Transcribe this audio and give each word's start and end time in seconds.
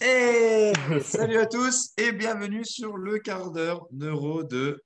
Et 0.00 0.72
salut 1.04 1.38
à 1.38 1.46
tous 1.46 1.90
et 1.96 2.12
bienvenue 2.12 2.64
sur 2.64 2.96
le 2.96 3.18
quart 3.18 3.50
d'heure 3.50 3.86
neuro 3.92 4.42
de 4.42 4.82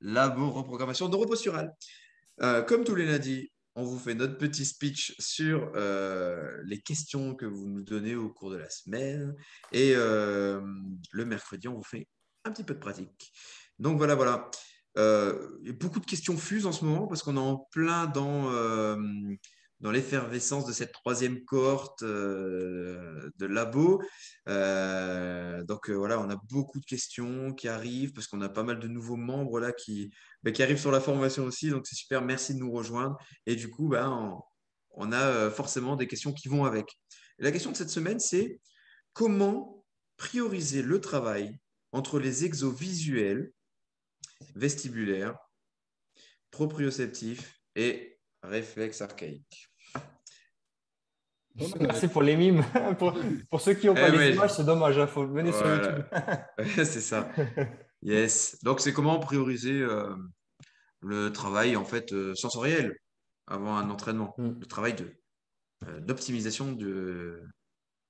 Labo 0.00 0.50
Reprogrammation 0.50 1.08
neuroposturale. 1.08 1.72
Euh, 2.42 2.62
comme 2.62 2.84
tous 2.84 2.94
les 2.94 3.06
lundis, 3.06 3.52
on 3.76 3.84
vous 3.84 3.98
fait 3.98 4.14
notre 4.14 4.36
petit 4.36 4.64
speech 4.64 5.14
sur 5.18 5.70
euh, 5.76 6.60
les 6.64 6.80
questions 6.80 7.34
que 7.34 7.46
vous 7.46 7.66
nous 7.66 7.82
donnez 7.82 8.16
au 8.16 8.28
cours 8.30 8.50
de 8.50 8.56
la 8.56 8.68
semaine. 8.68 9.34
Et 9.72 9.92
euh, 9.94 10.60
le 11.12 11.24
mercredi, 11.24 11.68
on 11.68 11.74
vous 11.74 11.84
fait 11.84 12.08
un 12.44 12.50
petit 12.50 12.64
peu 12.64 12.74
de 12.74 12.80
pratique. 12.80 13.32
Donc 13.78 13.96
voilà, 13.96 14.14
voilà. 14.16 14.50
a 14.96 15.32
beaucoup 15.78 16.00
de 16.00 16.06
questions 16.06 16.36
fusent 16.36 16.66
en 16.66 16.72
ce 16.72 16.84
moment 16.84 17.06
parce 17.06 17.22
qu'on 17.22 17.36
est 17.36 17.40
en 17.40 17.56
plein 17.70 18.06
dans 18.06 18.50
dans 19.80 19.90
l'effervescence 19.92 20.66
de 20.66 20.72
cette 20.72 20.92
troisième 20.92 21.44
cohorte 21.44 22.02
euh, 22.02 23.30
de 23.36 23.46
labo. 23.46 24.02
Euh, 24.48 25.62
donc 25.64 25.88
euh, 25.88 25.94
voilà, 25.94 26.20
on 26.20 26.28
a 26.30 26.36
beaucoup 26.48 26.80
de 26.80 26.84
questions 26.84 27.54
qui 27.54 27.68
arrivent 27.68 28.12
parce 28.12 28.26
qu'on 28.26 28.40
a 28.40 28.48
pas 28.48 28.64
mal 28.64 28.80
de 28.80 28.88
nouveaux 28.88 29.16
membres 29.16 29.60
là 29.60 29.72
qui, 29.72 30.12
ben, 30.42 30.52
qui 30.52 30.62
arrivent 30.62 30.80
sur 30.80 30.90
la 30.90 31.00
formation 31.00 31.44
aussi. 31.44 31.70
Donc 31.70 31.86
c'est 31.86 31.94
super, 31.94 32.22
merci 32.22 32.54
de 32.54 32.58
nous 32.58 32.72
rejoindre. 32.72 33.16
Et 33.46 33.54
du 33.54 33.70
coup, 33.70 33.88
ben, 33.88 34.36
on, 34.90 35.12
a 35.12 35.50
forcément 35.50 35.96
des 35.96 36.08
questions 36.08 36.32
qui 36.32 36.48
vont 36.48 36.64
avec. 36.64 36.86
la 37.38 37.52
question 37.52 37.70
de 37.70 37.76
cette 37.76 37.90
semaine, 37.90 38.18
c'est 38.18 38.60
comment 39.12 39.84
prioriser 40.16 40.82
le 40.82 41.00
travail 41.00 41.56
entre 41.92 42.18
les 42.18 42.44
exos 42.44 42.74
visuels, 42.74 43.52
vestibulaires, 44.56 45.36
proprioceptifs 46.50 47.60
et 47.76 48.18
réflexes 48.42 49.00
archaïques. 49.00 49.67
Merci 51.80 52.08
pour 52.08 52.22
les 52.22 52.36
mimes. 52.36 52.64
pour, 53.50 53.60
ceux 53.60 53.74
qui 53.74 53.86
n'ont 53.86 53.94
pas 53.94 54.08
eh 54.08 54.16
les 54.16 54.34
images, 54.34 54.54
c'est 54.54 54.64
dommage. 54.64 54.96
Il 54.96 55.00
hein, 55.00 55.06
faut 55.06 55.26
venir 55.26 55.54
sur 55.54 55.66
YouTube. 55.66 56.04
c'est 56.84 57.00
ça. 57.00 57.28
Yes. 58.02 58.58
Donc, 58.62 58.80
c'est 58.80 58.92
comment 58.92 59.18
prioriser 59.18 59.80
euh, 59.80 60.14
le 61.00 61.32
travail 61.32 61.76
en 61.76 61.84
fait 61.84 62.12
euh, 62.12 62.34
sensoriel 62.34 62.96
avant 63.46 63.76
un 63.76 63.90
entraînement, 63.90 64.34
hmm. 64.38 64.60
le 64.60 64.66
travail 64.66 64.94
de 64.94 65.10
euh, 65.86 66.00
d'optimisation 66.00 66.72
de, 66.72 67.42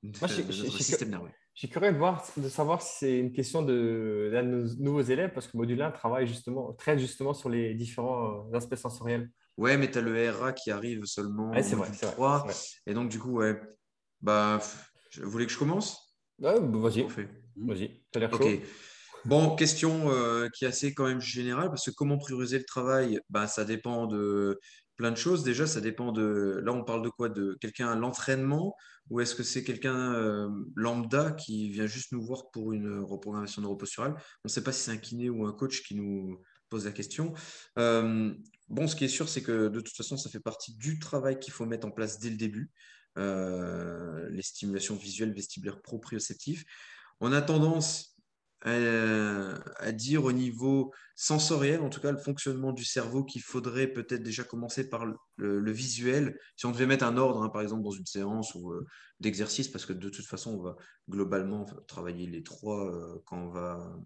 notre 0.03 0.53
système 0.81 1.11
nerveux. 1.11 1.29
Je 1.55 1.67
suis 1.67 1.69
curieux 1.69 1.93
de, 1.93 1.99
voir, 1.99 2.25
de 2.37 2.49
savoir 2.49 2.81
si 2.81 2.99
c'est 2.99 3.19
une 3.19 3.33
question 3.33 3.63
de, 3.63 4.31
de 4.33 4.41
nos 4.41 4.75
nouveaux 4.77 5.03
élèves 5.03 5.33
parce 5.35 5.49
que 5.49 5.57
Module 5.57 5.83
1 5.83 5.91
travaille 5.91 6.27
justement, 6.27 6.73
traite 6.73 6.99
justement 6.99 7.35
sur 7.35 7.51
les 7.51 7.75
différents 7.75 8.51
aspects 8.55 8.77
sensoriels. 8.77 9.31
Ouais, 9.59 9.77
mais 9.77 9.91
tu 9.91 9.99
as 9.99 10.01
le 10.01 10.31
RA 10.31 10.53
qui 10.53 10.71
arrive 10.71 11.05
seulement 11.05 11.51
ouais, 11.51 11.65
c'est 11.65 11.75
vrai, 11.75 11.91
3. 11.91 12.47
Et 12.87 12.95
donc, 12.95 13.11
du 13.11 13.19
coup, 13.19 13.39
ouais. 13.39 13.61
Bah, 14.21 14.61
vous 15.21 15.31
voulez 15.31 15.47
que 15.47 15.53
je 15.53 15.59
commence? 15.59 16.17
Ouais, 16.39 16.61
bah, 16.61 16.79
Vas-y. 16.79 17.07
Vas-y, 17.57 18.03
tu 18.13 18.17
as 18.17 18.21
l'air 18.21 18.31
chaud. 18.31 18.49
Bon, 19.25 19.57
question 19.57 20.13
euh, 20.13 20.49
qui 20.55 20.65
est 20.65 20.69
assez 20.69 20.95
quand 20.95 21.07
même 21.07 21.21
générale, 21.21 21.69
parce 21.69 21.85
que 21.85 21.91
comment 21.91 22.19
prioriser 22.19 22.59
le 22.59 22.65
travail? 22.65 23.21
Bah, 23.31 23.49
Ça 23.49 23.65
dépend 23.65 24.07
de 24.07 24.61
plein 24.97 25.11
de 25.11 25.17
choses. 25.17 25.43
Déjà, 25.43 25.67
ça 25.67 25.81
dépend 25.81 26.13
de. 26.13 26.61
Là, 26.65 26.73
on 26.73 26.85
parle 26.85 27.03
de 27.03 27.09
quoi? 27.09 27.29
De 27.29 27.59
quelqu'un 27.61 27.89
à 27.89 27.97
l'entraînement? 27.97 28.77
Ou 29.11 29.21
est-ce 29.21 29.35
que 29.35 29.43
c'est 29.43 29.65
quelqu'un 29.65 30.15
euh, 30.15 30.49
lambda 30.77 31.33
qui 31.33 31.69
vient 31.71 31.87
juste 31.87 32.13
nous 32.13 32.23
voir 32.23 32.51
pour 32.53 32.73
une 32.73 33.01
reprogrammation 33.01 33.61
neuroposturale? 33.63 34.13
On 34.13 34.47
ne 34.47 34.51
sait 34.51 34.63
pas 34.63 34.71
si 34.71 34.83
c'est 34.83 34.91
un 34.93 34.99
kiné 34.99 35.31
ou 35.31 35.47
un 35.47 35.53
coach 35.53 35.83
qui 35.83 35.97
nous 35.97 36.41
pose 36.69 36.85
la 36.85 36.93
question. 36.93 37.33
Euh, 37.79 38.33
bon, 38.69 38.87
ce 38.87 38.97
qui 38.97 39.05
est 39.05 39.09
sûr, 39.09 39.29
c'est 39.29 39.43
que 39.43 39.69
de 39.69 39.81
toute 39.81 39.97
façon, 39.97 40.17
ça 40.17 40.31
fait 40.31 40.41
partie 40.41 40.75
du 40.75 40.99
travail 40.99 41.39
qu'il 41.39 41.53
faut 41.53 41.67
mettre 41.67 41.87
en 41.87 41.91
place 41.91 42.19
dès 42.19 42.31
le 42.31 42.37
début. 42.37 42.71
Euh, 43.17 44.29
les 44.31 44.43
stimulations 44.43 44.95
visuelles, 44.95 45.33
vestibulaires, 45.33 45.81
proprioceptives. 45.83 46.65
On 47.21 47.33
a 47.33 47.43
tendance 47.43 48.17
à, 48.63 49.93
dire 49.93 50.25
au 50.25 50.33
niveau 50.33 50.93
sensoriel, 51.17 51.81
en 51.81 51.91
tout 51.91 52.01
cas 52.01 52.11
le 52.13 52.19
fonctionnement 52.19 52.73
du 52.73 52.85
cerveau, 52.85 53.25
qu'il 53.25 53.43
faudrait 53.43 53.87
peut-être 53.89 54.23
déjà 54.23 54.45
commencer 54.45 54.89
par 54.89 55.05
le, 55.37 55.73
visuel. 55.73 56.39
Si 56.57 56.67
on 56.67 56.71
devait 56.71 56.87
mettre 56.87 57.05
un 57.05 57.17
ordre, 57.17 57.43
hein, 57.43 57.49
par 57.49 57.63
exemple, 57.63 57.83
dans 57.83 57.91
une 57.91 58.07
séance 58.07 58.55
ou 58.55 58.73
euh, 58.73 58.87
d'exercice, 59.21 59.69
parce 59.69 59.87
que 59.87 59.93
de 59.93 60.09
toute 60.09 60.27
façon, 60.27 60.55
on 60.55 60.63
va 60.63 60.77
globalement 61.09 61.65
travailler 61.87 62.27
les 62.27 62.43
trois 62.43 63.21
quand 63.25 63.39
on 63.39 63.51
va 63.51 63.97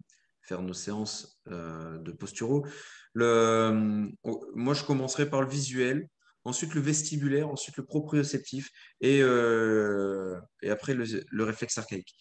faire 0.43 0.61
nos 0.61 0.73
séances 0.73 1.39
euh, 1.47 1.97
de 1.97 2.11
posturo. 2.11 2.65
Le, 3.13 4.09
moi, 4.55 4.73
je 4.73 4.83
commencerai 4.83 5.29
par 5.29 5.41
le 5.41 5.49
visuel, 5.49 6.07
ensuite 6.43 6.73
le 6.73 6.81
vestibulaire, 6.81 7.47
ensuite 7.49 7.77
le 7.77 7.85
proprioceptif 7.85 8.69
et, 9.01 9.21
euh, 9.21 10.39
et 10.61 10.69
après 10.69 10.93
le, 10.93 11.43
réflexe 11.43 11.77
archaïque. 11.77 12.15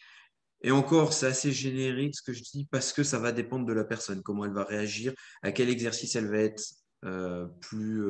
Et 0.63 0.71
encore, 0.71 1.13
c'est 1.13 1.27
assez 1.27 1.51
générique 1.51 2.15
ce 2.15 2.23
que 2.23 2.33
je 2.33 2.43
dis 2.43 2.69
parce 2.71 2.93
que 2.93 3.03
ça 3.03 3.19
va 3.19 3.33
dépendre 3.33 3.67
de 3.67 3.73
la 3.73 3.85
personne, 3.85 4.23
comment 4.23 4.45
elle 4.45 4.53
va 4.53 4.65
réagir, 4.65 5.13
à 5.43 5.51
quel 5.51 5.69
exercice 5.69 6.15
elle 6.15 6.29
va 6.29 6.39
être 6.39 6.63
euh, 7.05 7.47
plus, 7.61 8.05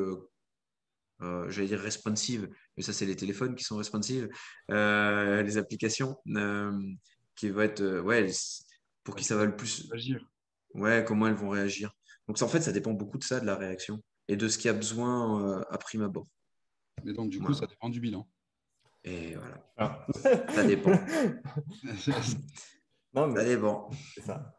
j'allais 1.49 1.69
dire 1.69 1.81
responsive, 1.81 2.51
mais 2.77 2.83
ça 2.83 2.93
c'est 2.93 3.07
les 3.07 3.17
téléphones 3.17 3.55
qui 3.55 3.65
sont 3.65 3.77
responsives, 3.77 4.29
les 4.69 5.57
applications 5.57 6.17
qui 7.37 7.49
vont 7.49 7.63
être, 7.63 8.01
ouais, 8.01 8.29
pour 9.05 9.17
qui 9.17 9.25
ça 9.25 9.37
va 9.37 9.45
le 9.45 9.57
plus 9.57 9.91
agir. 9.93 10.25
Ouais, 10.75 11.05
comment 11.07 11.27
elles 11.27 11.35
vont 11.35 11.51
réagir. 11.51 11.95
Donc 12.29 12.41
en 12.41 12.49
fait, 12.49 12.61
ça 12.61 12.73
dépend 12.73 12.93
beaucoup 12.93 13.19
de 13.19 13.25
ça, 13.25 13.41
de 13.41 13.47
la 13.47 13.57
réaction 13.57 14.03
et 14.29 14.37
de 14.37 14.49
ce 14.49 14.57
qu'il 14.59 14.67
y 14.67 14.71
a 14.71 14.75
besoin 14.75 15.59
euh, 15.59 15.65
à 15.71 15.79
prime 15.79 16.03
abord. 16.03 16.27
Mais 17.05 17.13
donc 17.13 17.31
du 17.31 17.41
coup, 17.41 17.53
ça 17.55 17.67
dépend 17.67 17.89
du 17.89 18.01
bilan. 18.01 18.29
Et 19.05 19.35
voilà. 19.35 19.73
Ah. 19.77 20.07
Ça 20.55 20.63
dépend. 20.65 20.91
non, 23.15 23.27
mais... 23.27 23.41
Ça 23.41 23.45
dépend. 23.45 23.91
C'est 24.15 24.21
ça. 24.21 24.55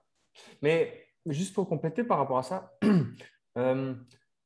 Mais 0.62 1.08
juste 1.26 1.54
pour 1.54 1.68
compléter 1.70 2.04
par 2.04 2.18
rapport 2.18 2.40
à 2.40 2.44
ça, 2.44 2.74
euh, 3.58 3.96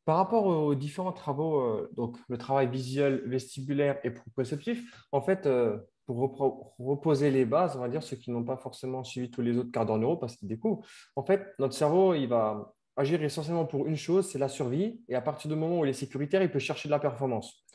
par 0.06 0.18
rapport 0.18 0.46
aux 0.46 0.76
différents 0.76 1.14
travaux, 1.14 1.62
euh, 1.62 1.90
donc 1.96 2.18
le 2.30 2.38
travail 2.38 2.70
visuel, 2.70 3.24
vestibulaire 3.26 4.00
et 4.04 4.12
proprioceptif, 4.12 5.08
en 5.12 5.22
fait, 5.22 5.50
pour 6.08 6.74
reposer 6.80 7.30
les 7.30 7.46
bases, 7.46 7.76
on 7.76 7.82
va 7.82 7.90
dire, 7.90 8.02
ceux 8.02 8.16
qui 8.16 8.32
n'ont 8.32 8.44
pas 8.44 8.56
forcément 8.56 9.04
suivi 9.04 9.30
tous 9.30 9.42
les 9.42 9.58
autres 9.58 9.72
quarts 9.72 9.86
d'heure 9.86 9.98
neuro 9.98 10.16
parce 10.16 10.38
qu'ils 10.38 10.48
découvrent. 10.48 10.86
En 11.18 11.24
fait, 11.24 11.54
notre 11.60 11.74
cerveau, 11.74 12.14
il 12.14 12.28
va 12.28 12.74
agir 12.96 13.22
essentiellement 13.22 13.66
pour 13.66 13.88
une 13.88 13.98
chose, 13.98 14.30
c'est 14.30 14.40
la 14.40 14.48
survie. 14.48 15.02
Et 15.10 15.16
à 15.16 15.22
partir 15.22 15.50
du 15.50 15.58
moment 15.58 15.82
où 15.82 15.86
il 15.86 15.90
est 15.90 15.94
sécuritaire, 15.94 16.42
il 16.42 16.50
peut 16.50 16.60
chercher 16.60 16.88
de 16.88 16.92
la 16.92 17.00
performance. 17.00 17.66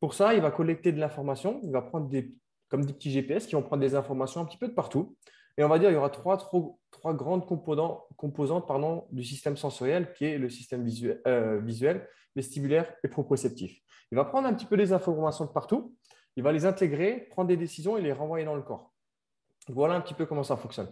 Pour 0.00 0.12
ça, 0.12 0.34
il 0.34 0.42
va 0.42 0.50
collecter 0.50 0.92
de 0.92 1.00
l'information. 1.00 1.60
Il 1.64 1.72
va 1.72 1.80
prendre 1.80 2.08
des, 2.08 2.34
comme 2.68 2.84
des 2.84 2.92
petits 2.92 3.10
GPS 3.10 3.46
qui 3.46 3.54
vont 3.54 3.62
prendre 3.62 3.80
des 3.80 3.94
informations 3.94 4.42
un 4.42 4.44
petit 4.44 4.58
peu 4.58 4.68
de 4.68 4.74
partout. 4.74 5.16
Et 5.56 5.64
on 5.64 5.68
va 5.68 5.78
dire 5.80 5.90
il 5.90 5.94
y 5.94 5.96
aura 5.96 6.10
trois, 6.10 6.36
trois, 6.36 7.14
grandes 7.14 7.44
composantes 7.44 8.68
pardon, 8.68 9.06
du 9.10 9.24
système 9.24 9.56
sensoriel 9.56 10.12
qui 10.12 10.24
est 10.24 10.38
le 10.38 10.48
système 10.48 10.84
visuel, 10.84 11.20
euh, 11.26 11.58
visuel, 11.60 12.06
vestibulaire 12.36 12.92
et 13.02 13.08
proprioceptif. 13.08 13.76
Il 14.12 14.16
va 14.16 14.24
prendre 14.24 14.46
un 14.46 14.54
petit 14.54 14.66
peu 14.66 14.76
des 14.76 14.92
informations 14.92 15.46
de 15.46 15.50
partout 15.50 15.96
il 16.38 16.44
va 16.44 16.52
les 16.52 16.66
intégrer, 16.66 17.26
prendre 17.30 17.48
des 17.48 17.56
décisions 17.56 17.98
et 17.98 18.00
les 18.00 18.12
renvoyer 18.12 18.44
dans 18.44 18.54
le 18.54 18.62
corps. 18.62 18.94
Voilà 19.66 19.94
un 19.94 20.00
petit 20.00 20.14
peu 20.14 20.24
comment 20.24 20.44
ça 20.44 20.56
fonctionne. 20.56 20.88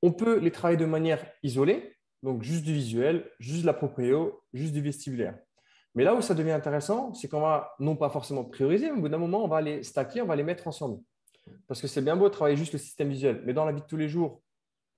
On 0.00 0.12
peut 0.12 0.38
les 0.38 0.50
travailler 0.50 0.78
de 0.78 0.86
manière 0.86 1.30
isolée, 1.42 1.98
donc 2.22 2.42
juste 2.42 2.64
du 2.64 2.72
visuel, 2.72 3.30
juste 3.38 3.60
de 3.60 3.66
la 3.66 3.74
proprio, 3.74 4.42
juste 4.54 4.72
du 4.72 4.80
vestibulaire. 4.80 5.38
Mais 5.94 6.04
là 6.04 6.14
où 6.14 6.22
ça 6.22 6.34
devient 6.34 6.52
intéressant, 6.52 7.12
c'est 7.12 7.28
qu'on 7.28 7.42
va 7.42 7.74
non 7.78 7.96
pas 7.96 8.08
forcément 8.08 8.44
prioriser, 8.44 8.90
mais 8.90 8.96
au 8.96 9.02
bout 9.02 9.10
d'un 9.10 9.18
moment, 9.18 9.44
on 9.44 9.48
va 9.48 9.60
les 9.60 9.82
stacker, 9.82 10.22
on 10.22 10.26
va 10.26 10.36
les 10.36 10.42
mettre 10.42 10.66
ensemble. 10.66 11.02
Parce 11.66 11.82
que 11.82 11.86
c'est 11.86 12.00
bien 12.00 12.16
beau 12.16 12.24
de 12.24 12.32
travailler 12.32 12.56
juste 12.56 12.72
le 12.72 12.78
système 12.78 13.10
visuel, 13.10 13.42
mais 13.44 13.52
dans 13.52 13.66
la 13.66 13.72
vie 13.72 13.82
de 13.82 13.86
tous 13.86 13.98
les 13.98 14.08
jours, 14.08 14.42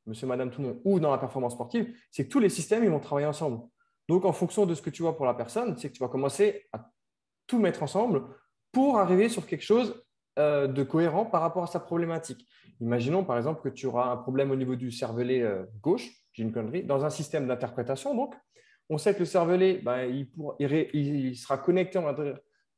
monsieur, 0.07 0.29
madame, 0.29 0.53
tout 0.53 0.63
le 0.63 0.69
monde, 0.69 0.81
ou 0.85 1.01
dans 1.01 1.11
la 1.11 1.19
performance 1.19 1.55
sportive, 1.55 1.93
c'est 2.13 2.27
que 2.27 2.31
tous 2.31 2.39
les 2.39 2.49
systèmes, 2.49 2.85
ils 2.85 2.91
vont 2.91 3.01
travailler 3.01 3.27
ensemble. 3.27 3.67
Donc, 4.09 4.25
en 4.25 4.33
fonction 4.33 4.67
de 4.67 4.75
ce 4.77 4.83
que 4.83 4.91
tu 4.91 5.03
vois 5.03 5.17
pour 5.17 5.27
la 5.27 5.35
personne, 5.35 5.77
c'est 5.77 5.89
que 5.89 5.95
tu 5.95 6.01
vas 6.01 6.09
commencer 6.09 6.69
à 6.73 6.89
tout 7.49 7.59
mettre 7.59 7.83
ensemble 7.83 8.23
pour 8.73 8.99
arriver 8.99 9.29
sur 9.29 9.47
quelque 9.47 9.65
chose 9.65 10.03
euh, 10.39 10.67
de 10.67 10.83
cohérent 10.83 11.27
par 11.27 11.43
rapport 11.43 11.65
à 11.65 11.67
sa 11.67 11.81
problématique. 11.81 12.47
Imaginons 12.81 13.25
par 13.25 13.37
exemple 13.37 13.63
que 13.63 13.69
tu 13.69 13.87
auras 13.87 14.11
un 14.11 14.17
problème 14.17 14.51
au 14.51 14.57
niveau 14.57 14.77
du 14.77 14.91
cervelet 14.91 15.43
euh, 15.43 15.65
gauche, 15.83 16.09
j'ai 16.33 16.43
une 16.43 16.53
connerie, 16.53 16.85
dans 16.85 17.05
un 17.05 17.11
système 17.11 17.47
d'interprétation. 17.47 18.15
Donc, 18.15 18.35
on 18.89 18.99
sait 18.99 19.15
que 19.15 19.21
le 19.21 19.25
cervelet, 19.25 19.81
ben, 19.85 20.05
il, 20.05 21.37
sera 21.37 21.59
connecté 21.59 22.01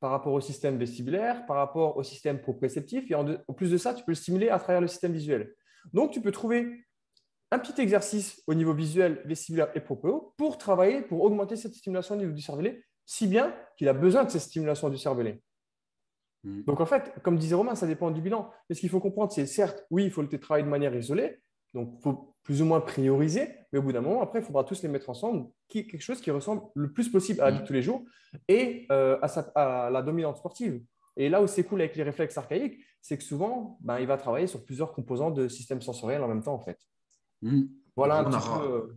par 0.01 0.11
rapport 0.11 0.33
au 0.33 0.41
système 0.41 0.77
vestibulaire, 0.77 1.47
par 1.47 1.57
rapport 1.57 1.97
au 1.97 2.03
système 2.03 2.41
proprioceptif, 2.41 3.11
et 3.11 3.15
en, 3.15 3.25
plus 3.55 3.71
de 3.71 3.77
ça, 3.77 3.95
tu 3.95 4.05
peux 4.05 4.13
le 4.13 4.17
stimuler 4.17 4.49
à 4.49 4.59
travers 4.59 4.81
le 4.81 4.89
système 4.89 5.13
visuel. 5.13 5.55
Donc, 5.93 6.11
tu 6.11 6.21
peux 6.21 6.33
trouver 6.33 6.85
un 7.51 7.59
petit 7.59 7.81
exercice 7.81 8.43
au 8.47 8.55
niveau 8.55 8.75
visuel, 8.75 9.23
vestibulaire 9.25 9.71
et 9.75 9.81
proprio 9.81 10.35
pour 10.37 10.59
travailler, 10.59 11.03
pour 11.03 11.23
augmenter 11.23 11.57
cette 11.57 11.75
stimulation 11.75 12.15
au 12.15 12.19
niveau 12.19 12.33
du 12.33 12.43
cervelet, 12.43 12.83
si 13.07 13.27
bien 13.27 13.55
qu'il 13.77 13.89
a 13.89 13.93
besoin 13.93 14.25
de 14.25 14.31
cette 14.31 14.43
stimulation 14.43 14.89
du 14.89 14.99
cervelet. 14.99 15.43
Mm. 16.45 16.63
Donc 16.63 16.81
en 16.81 16.87
fait, 16.87 17.13
comme 17.23 17.39
disait 17.39 17.55
Romain, 17.55 17.75
ça 17.75 17.87
dépend 17.87 18.11
du 18.11 18.21
bilan. 18.21 18.51
Mais 18.69 18.75
ce 18.75 18.81
qu'il 18.81 18.91
faut 18.91 19.01
comprendre, 19.01 19.33
c'est 19.33 19.47
certes, 19.47 19.85
oui, 19.91 20.05
il 20.05 20.11
faut 20.11 20.23
le 20.23 20.29
travailler 20.39 20.65
de 20.65 20.71
manière 20.71 20.95
isolée, 20.95 21.41
donc 21.75 21.95
il 21.99 22.03
faut 22.03 22.35
plus 22.43 22.61
ou 22.61 22.65
moins 22.65 22.81
prioriser, 22.81 23.49
mais 23.73 23.79
au 23.79 23.83
bout 23.83 23.93
d'un 23.93 24.01
moment, 24.01 24.21
après, 24.21 24.41
il 24.41 24.45
faudra 24.45 24.65
tous 24.65 24.83
les 24.83 24.89
mettre 24.89 25.09
ensemble, 25.09 25.49
quelque 25.69 26.01
chose 26.01 26.21
qui 26.21 26.31
ressemble 26.31 26.63
le 26.75 26.93
plus 26.93 27.09
possible 27.09 27.41
à 27.41 27.47
la 27.47 27.51
vie 27.53 27.59
de 27.59 27.63
mm. 27.63 27.67
tous 27.67 27.73
les 27.73 27.83
jours 27.83 28.03
et 28.49 28.87
euh, 28.91 29.19
à, 29.55 29.91
la 29.91 30.03
dominante 30.03 30.37
sportive. 30.37 30.83
Et 31.17 31.29
là 31.29 31.43
où 31.43 31.47
c'est 31.47 31.65
cool 31.65 31.81
avec 31.81 31.95
les 31.95 32.03
réflexes 32.03 32.37
archaïques, 32.39 32.83
c'est 33.01 33.19
que 33.19 33.25
souvent, 33.25 33.79
ben, 33.81 33.99
il 33.99 34.07
va 34.07 34.17
travailler 34.17 34.47
sur 34.47 34.65
plusieurs 34.65 34.93
composants 34.93 35.31
de 35.31 35.49
système 35.49 35.83
sensoriel 35.83 36.23
en 36.23 36.29
même 36.29 36.43
temps, 36.43 36.55
en 36.55 36.61
fait. 36.61 36.79
Mmh. 37.43 37.63
Voilà 37.97 38.19
un 38.19 38.25
petit 38.25 38.49
peu. 38.49 38.97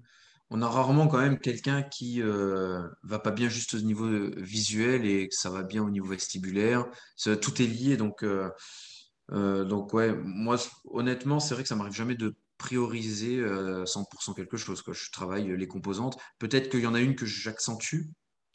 Euh, 0.55 0.57
on 0.57 0.61
a 0.61 0.67
rarement 0.67 1.07
quand 1.07 1.19
même 1.19 1.39
quelqu'un 1.39 1.83
qui 1.83 2.21
euh, 2.21 2.87
va 3.03 3.19
pas 3.19 3.31
bien 3.31 3.49
juste 3.49 3.73
au 3.73 3.81
niveau 3.81 4.07
visuel 4.37 5.05
et 5.05 5.27
que 5.27 5.35
ça 5.35 5.49
va 5.49 5.63
bien 5.63 5.83
au 5.83 5.89
niveau 5.89 6.07
vestibulaire. 6.07 6.85
tout 7.41 7.61
est 7.61 7.67
lié, 7.67 7.97
donc, 7.97 8.23
euh, 8.23 8.49
euh, 9.31 9.65
donc 9.65 9.93
ouais, 9.93 10.13
moi 10.13 10.57
honnêtement, 10.85 11.39
c'est 11.39 11.53
vrai 11.53 11.63
que 11.63 11.69
ça 11.69 11.75
m'arrive 11.75 11.93
jamais 11.93 12.15
de 12.15 12.35
prioriser 12.57 13.41
100% 13.41 14.33
quelque 14.33 14.57
chose. 14.57 14.81
Quoi. 14.81 14.93
Je 14.93 15.11
travaille 15.11 15.55
les 15.57 15.67
composantes. 15.67 16.17
Peut-être 16.39 16.69
qu'il 16.69 16.81
y 16.81 16.87
en 16.87 16.93
a 16.93 17.01
une 17.01 17.15
que 17.15 17.25
j'accentue, 17.25 18.03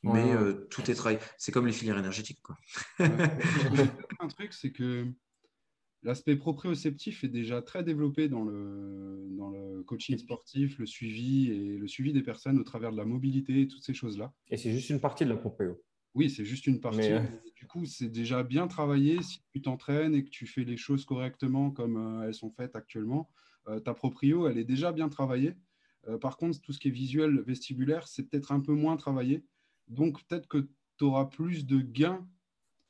mais 0.03 0.35
tout 0.71 0.91
est 0.91 0.95
travaillé. 0.95 1.19
C'est 1.37 1.53
comme 1.53 1.67
les 1.67 1.73
filières 1.73 1.99
énergétiques. 1.99 2.41
Quoi. 2.43 2.57
un 2.99 4.29
truc, 4.29 4.55
c'est 4.55 4.73
que 4.73 5.07
L'aspect 6.03 6.37
proprioceptif 6.37 7.25
est 7.25 7.29
déjà 7.29 7.61
très 7.61 7.85
développé 7.85 8.29
dans 8.29 8.45
le, 8.45 9.29
dans 9.33 9.51
le 9.51 9.83
coaching 9.83 10.17
sportif, 10.17 10.79
le 10.79 10.87
suivi 10.87 11.51
et 11.51 11.77
le 11.77 11.87
suivi 11.87 12.13
des 12.13 12.23
personnes 12.23 12.59
au 12.59 12.65
travers 12.65 12.91
de 12.91 12.97
la 12.97 13.05
mobilité, 13.05 13.69
toutes 13.69 13.83
ces 13.83 13.93
choses-là. 13.93 14.33
Et 14.49 14.57
c'est 14.57 14.73
juste 14.73 14.89
une 14.91 15.01
partie 15.01 15.25
de 15.25 15.31
la 15.31 15.37
proprio. 15.37 15.79
Oui, 16.15 16.31
c'est 16.31 16.45
juste 16.45 16.67
une 16.67 16.81
partie. 16.81 17.13
Euh, 17.13 17.21
du 17.55 17.67
coup, 17.67 17.85
c'est 17.85 18.09
déjà 18.09 18.43
bien 18.43 18.67
travaillé. 18.67 19.23
Si 19.23 19.43
tu 19.53 19.61
t'entraînes 19.61 20.15
et 20.15 20.25
que 20.25 20.31
tu 20.31 20.47
fais 20.47 20.65
les 20.65 20.77
choses 20.77 21.05
correctement 21.05 21.71
comme 21.71 21.97
euh, 21.97 22.27
elles 22.27 22.35
sont 22.35 22.51
faites 22.51 22.75
actuellement, 22.77 23.29
euh, 23.69 23.79
ta 23.79 23.95
proprio, 23.95 24.49
elle 24.49 24.59
est 24.59 24.65
déjà 24.65 24.93
bien 24.93 25.09
travaillée. 25.09 25.55
par 26.21 26.39
contre, 26.39 26.61
tout 26.63 26.73
ce 26.73 26.79
qui 26.79 26.89
est 26.89 26.93
visuel, 26.93 27.41
vestibulaire, 27.41 28.09
c'est 28.09 28.23
peut-être 28.23 28.53
un 28.53 28.61
peu 28.61 28.73
moins 28.73 28.97
travaillé. 28.97 29.45
Donc, 29.89 30.25
peut-être 30.25 30.49
que 30.49 30.69
tu 30.99 31.05
auras 31.05 31.27
plus 31.27 31.67
de 31.67 31.81
gains, 31.81 32.27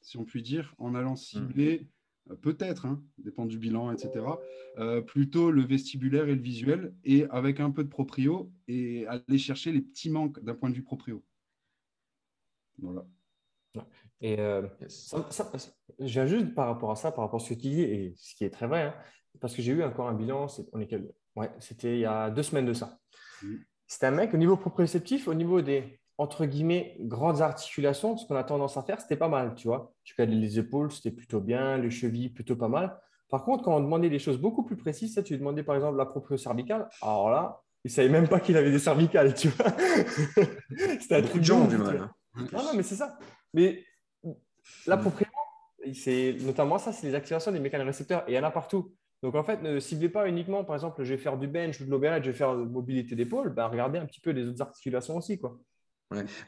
si 0.01 0.17
on 0.17 0.25
peut 0.25 0.41
dire, 0.41 0.75
en 0.79 0.95
allant 0.95 1.17
cibler. 1.17 1.81
Euh, 1.83 1.87
peut-être, 2.37 2.87
hein, 2.87 3.03
dépend 3.19 3.47
du 3.47 3.59
bilan, 3.59 3.93
etc. 3.93 4.25
Euh, 4.79 5.01
plutôt 5.01 5.51
le 5.51 5.63
vestibulaire 5.63 6.29
et 6.29 6.35
le 6.35 6.41
visuel, 6.41 6.95
et 7.05 7.27
avec 7.31 7.61
un 7.61 7.71
peu 7.71 7.85
de 7.85 7.89
proprio, 7.89 8.53
et 8.69 9.07
aller 9.07 9.39
chercher 9.39 9.73
les 9.73 9.81
petits 9.81 10.11
manques 10.11 10.41
d'un 10.41 10.55
point 10.55 10.71
de 10.71 10.75
vue 10.75 10.85
proprio. 10.85 11.25
Voilà. 12.79 13.07
Et 14.21 14.39
euh, 14.39 14.67
j'ai 16.01 16.27
juste 16.27 16.55
par 16.55 16.67
rapport 16.67 16.91
à 16.91 16.97
ça, 16.97 17.13
par 17.13 17.25
rapport 17.25 17.41
à 17.41 17.45
ce 17.45 17.51
que 17.51 17.55
tu 17.55 17.69
dis, 17.69 17.81
et 17.81 18.15
ce 18.17 18.35
qui 18.35 18.45
est 18.45 18.51
très 18.51 18.67
vrai, 18.67 18.83
hein, 18.83 18.95
parce 19.41 19.55
que 19.55 19.63
j'ai 19.63 19.73
eu 19.73 19.83
encore 19.83 20.09
un 20.09 20.15
bilan, 20.15 20.47
on 20.73 20.81
est 20.81 20.93
ouais, 21.37 21.51
c'était 21.59 21.97
il 21.97 22.01
y 22.01 22.07
a 22.07 22.31
deux 22.31 22.43
semaines 22.43 22.67
de 22.67 22.73
ça. 22.73 22.99
Mmh. 23.43 23.55
C'était 23.87 24.07
un 24.07 24.13
mec 24.13 24.35
au 24.35 24.37
niveau 24.37 24.57
proprioceptif, 24.57 25.27
au 25.27 25.35
niveau 25.35 25.63
des 25.63 26.00
entre 26.21 26.45
guillemets, 26.45 26.97
grandes 27.01 27.41
articulations, 27.41 28.19
ce 28.19 28.27
qu'on 28.27 28.37
a 28.37 28.45
tendance 28.45 28.77
à 28.77 28.83
faire, 28.83 29.01
c'était 29.01 29.17
pas 29.17 29.29
mal, 29.29 29.55
tu 29.55 29.69
vois. 29.69 29.95
Tu 30.05 30.15
calais 30.15 30.35
les 30.35 30.59
épaules, 30.59 30.93
c'était 30.93 31.11
plutôt 31.11 31.41
bien, 31.41 31.79
les 31.79 31.91
chevilles, 31.91 32.29
plutôt 32.29 32.57
pas 32.57 32.69
mal. 32.69 32.95
Par 33.31 33.43
contre, 33.43 33.65
quand 33.65 33.75
on 33.75 33.81
demandait 33.81 34.11
des 34.11 34.19
choses 34.19 34.39
beaucoup 34.39 34.63
plus 34.63 34.77
précises, 34.77 35.15
ça, 35.15 35.23
tu 35.23 35.39
demandais 35.39 35.63
par 35.63 35.77
exemple 35.77 35.97
la 35.97 36.05
proprio-cervicale, 36.05 36.91
alors 37.01 37.31
là, 37.31 37.63
il 37.85 37.89
ne 37.89 37.95
savait 37.95 38.11
même 38.11 38.29
pas 38.29 38.39
qu'il 38.39 38.55
avait 38.59 38.71
des 38.71 38.79
cervicales, 38.79 39.33
tu 39.33 39.49
vois. 39.49 39.69
c'était 41.01 41.17
un 41.17 41.23
truc 41.23 41.41
de 41.41 41.47
gens 41.47 41.65
du 41.67 41.79
mal. 41.79 41.97
Hein. 41.97 42.11
Non, 42.53 42.65
non, 42.65 42.73
mais 42.77 42.83
c'est 42.83 42.97
ça. 42.97 43.19
Mais 43.55 43.83
la 44.87 44.99
proprio, 44.99 45.27
c'est 45.95 46.37
notamment 46.43 46.77
ça, 46.77 46.93
c'est 46.93 47.07
les 47.07 47.15
activations 47.15 47.51
des 47.51 47.61
mécanorécepteurs, 47.61 48.29
et 48.29 48.33
il 48.33 48.35
y 48.35 48.39
en 48.39 48.45
a 48.45 48.51
partout. 48.51 48.95
Donc 49.23 49.37
en 49.37 49.43
fait, 49.43 49.63
ne 49.63 49.81
ciblez 49.81 50.11
pas 50.11 50.29
uniquement, 50.29 50.65
par 50.65 50.77
exemple, 50.77 51.03
je 51.03 51.15
vais 51.15 51.19
faire 51.19 51.39
du 51.39 51.49
bench 51.49 51.81
ou 51.81 51.87
de 51.87 51.91
l'overhead, 51.91 52.23
je 52.25 52.31
vais 52.31 52.37
faire 52.37 52.55
de 52.55 52.65
mobilité 52.65 53.15
d'épaule, 53.15 53.49
ben, 53.49 53.69
regardez 53.69 53.99
un 53.99 54.05
petit 54.05 54.21
peu 54.21 54.33
les 54.33 54.47
autres 54.47 54.61
articulations 54.61 55.17
aussi. 55.17 55.39
quoi. 55.39 55.59